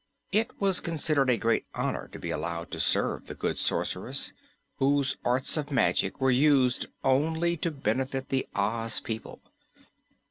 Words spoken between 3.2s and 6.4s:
the good Sorceress, whose arts of magic were